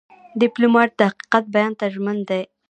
[0.41, 2.41] ډيپلومات د حقیقت بیان ته ژمن دی.